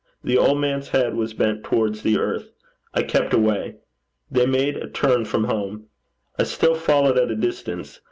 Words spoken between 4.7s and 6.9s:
a turn from home. I still